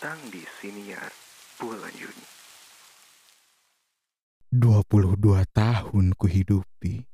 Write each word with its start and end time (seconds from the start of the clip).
datang 0.00 0.32
di 0.32 0.40
Siniar 0.40 1.12
bulan 1.60 1.92
Juni. 1.92 2.24
22 4.48 5.44
tahun 5.52 6.16
kuhidupi, 6.16 7.04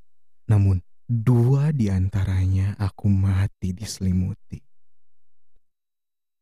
namun 0.47 0.79
dua 1.03 1.75
di 1.75 1.91
antaranya 1.91 2.79
aku 2.79 3.11
mati 3.11 3.75
diselimuti. 3.75 4.63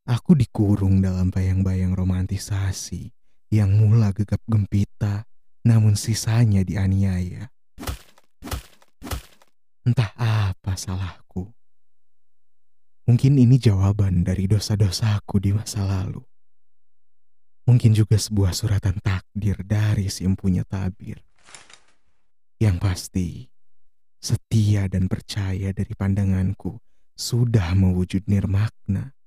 Aku 0.05 0.37
dikurung 0.37 1.01
dalam 1.01 1.33
bayang-bayang 1.33 1.97
romantisasi 1.97 3.09
yang 3.49 3.81
mula 3.81 4.13
gegap 4.13 4.45
gempita, 4.45 5.25
namun 5.65 5.97
sisanya 5.97 6.61
dianiaya. 6.61 7.49
Entah 9.81 10.13
apa 10.13 10.77
salahku. 10.77 11.49
Mungkin 13.09 13.33
ini 13.33 13.57
jawaban 13.57 14.21
dari 14.21 14.45
dosa-dosaku 14.45 15.41
di 15.41 15.49
masa 15.49 15.81
lalu. 15.81 16.21
Mungkin 17.65 17.97
juga 17.97 18.13
sebuah 18.21 18.53
suratan 18.53 19.01
takdir 19.01 19.57
dari 19.65 20.05
si 20.13 20.21
empunya 20.21 20.61
tabir. 20.61 21.17
Yang 22.61 22.77
pasti, 22.77 23.29
setia 24.21 24.85
dan 24.85 25.09
percaya 25.09 25.73
dari 25.73 25.93
pandanganku 25.97 26.77
sudah 27.17 27.73
mewujud 27.73 28.21
nirmakna. 28.29 29.17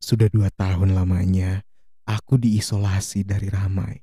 Sudah 0.00 0.32
dua 0.32 0.48
tahun 0.48 0.96
lamanya, 0.96 1.60
aku 2.08 2.40
diisolasi 2.40 3.28
dari 3.28 3.52
ramai. 3.52 4.00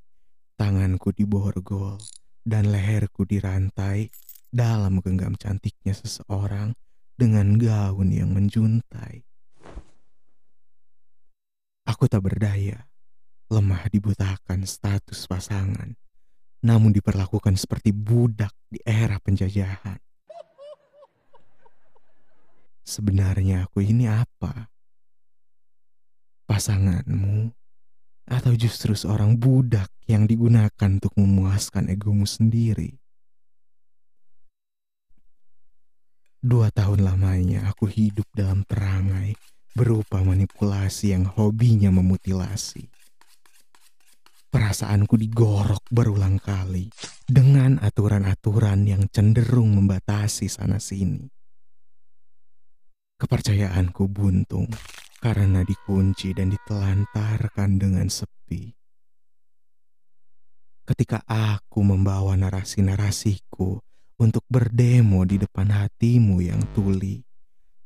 Tanganku 0.55 1.09
diborgol 1.09 1.97
dan 2.45 2.69
leherku 2.69 3.25
dirantai 3.25 4.13
dalam 4.53 5.01
genggam 5.01 5.33
cantiknya 5.33 5.97
seseorang 5.97 6.77
dengan 7.17 7.57
gaun 7.57 8.13
yang 8.13 8.31
menjuntai. 8.31 9.25
Aku 11.95 12.11
tak 12.11 12.27
berdaya, 12.27 12.91
lemah 13.47 13.87
dibutakan 13.87 14.67
status 14.67 15.31
pasangan, 15.31 15.95
namun 16.59 16.91
diperlakukan 16.91 17.55
seperti 17.55 17.95
budak 17.95 18.51
di 18.67 18.83
era 18.83 19.15
penjajahan. 19.15 19.95
Sebenarnya 22.83 23.63
aku 23.63 23.79
ini 23.79 24.11
apa? 24.11 24.67
Pasanganmu 26.43 27.55
atau 28.27 28.51
justru 28.59 28.91
seorang 28.91 29.39
budak 29.39 29.87
yang 30.03 30.27
digunakan 30.27 30.99
untuk 30.99 31.15
memuaskan 31.15 31.87
egomu 31.87 32.27
sendiri? 32.27 32.91
Dua 36.43 36.67
tahun 36.75 37.07
lamanya 37.07 37.71
aku 37.71 37.87
hidup 37.87 38.27
dalam 38.35 38.67
perangai 38.67 39.54
berupa 39.75 40.23
manipulasi 40.23 41.11
yang 41.11 41.27
hobinya 41.27 41.91
memutilasi. 41.91 42.87
Perasaanku 44.49 45.19
digorok 45.19 45.83
berulang 45.91 46.39
kali 46.39 46.87
dengan 47.27 47.75
aturan-aturan 47.83 48.87
yang 48.87 49.03
cenderung 49.11 49.75
membatasi 49.75 50.47
sana-sini. 50.47 51.27
Kepercayaanku 53.19 54.07
buntung 54.07 54.71
karena 55.19 55.59
dikunci 55.67 56.31
dan 56.31 56.55
ditelantarkan 56.55 57.69
dengan 57.75 58.07
sepi. 58.07 58.71
Ketika 60.87 61.19
aku 61.27 61.83
membawa 61.83 62.39
narasi-narasiku 62.39 63.83
untuk 64.15 64.47
berdemo 64.47 65.27
di 65.27 65.35
depan 65.35 65.67
hatimu 65.67 66.39
yang 66.39 66.61
tuli. 66.71 67.19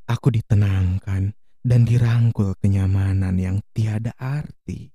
Aku 0.10 0.34
ditenangkan 0.34 1.34
dan 1.70 1.86
dirangkul 1.86 2.58
kenyamanan 2.58 3.38
yang 3.38 3.62
tiada 3.78 4.10
arti. 4.18 4.90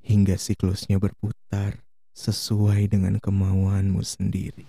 Hingga 0.00 0.40
siklusnya 0.40 0.96
berputar 0.96 1.84
sesuai 2.16 2.88
dengan 2.88 3.20
kemauanmu 3.20 4.00
sendiri. 4.00 4.64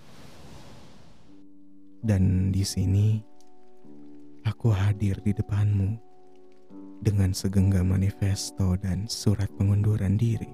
Dan 2.03 2.51
di 2.51 2.67
sini, 2.67 3.23
aku 4.43 4.67
hadir 4.75 5.15
di 5.23 5.31
depanmu 5.31 5.95
dengan 6.99 7.31
segenggam 7.31 7.95
manifesto 7.95 8.75
dan 8.75 9.07
surat 9.07 9.47
pengunduran 9.55 10.19
diri. 10.19 10.51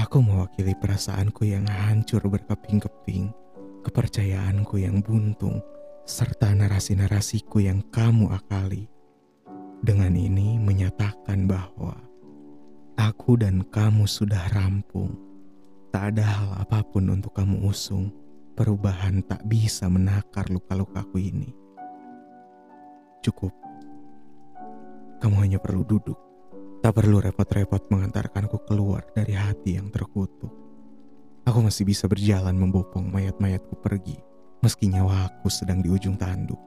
Aku 0.00 0.24
mewakili 0.24 0.72
perasaanku 0.72 1.44
yang 1.44 1.68
hancur 1.68 2.24
berkeping-keping, 2.24 3.28
kepercayaanku 3.84 4.80
yang 4.80 5.04
buntung, 5.04 5.60
serta 6.02 6.52
narasi-narasiku 6.54 7.62
yang 7.62 7.80
kamu 7.90 8.30
akali. 8.30 8.90
Dengan 9.82 10.14
ini 10.14 10.62
menyatakan 10.62 11.50
bahwa 11.50 11.98
aku 12.94 13.38
dan 13.38 13.66
kamu 13.66 14.06
sudah 14.06 14.46
rampung. 14.54 15.18
Tak 15.90 16.16
ada 16.16 16.24
hal 16.24 16.50
apa 16.62 16.80
pun 16.86 17.10
untuk 17.10 17.34
kamu 17.34 17.66
usung. 17.66 18.14
Perubahan 18.52 19.24
tak 19.24 19.42
bisa 19.48 19.88
menakar 19.88 20.46
luka-lukaku 20.52 21.18
ini. 21.18 21.50
Cukup. 23.24 23.52
Kamu 25.18 25.36
hanya 25.40 25.58
perlu 25.62 25.86
duduk 25.86 26.32
Tak 26.82 26.98
perlu 26.98 27.22
repot-repot 27.22 27.94
mengantarkanku 27.94 28.66
keluar 28.66 29.06
dari 29.14 29.38
hati 29.38 29.78
yang 29.78 29.86
terkutuk. 29.94 30.50
Aku 31.46 31.62
masih 31.62 31.86
bisa 31.86 32.10
berjalan 32.10 32.58
membopong 32.58 33.06
mayat-mayatku 33.06 33.78
pergi, 33.78 34.18
meski 34.62 34.86
nyawaku 34.86 35.50
sedang 35.50 35.82
di 35.82 35.90
ujung 35.90 36.14
tanduk. 36.14 36.62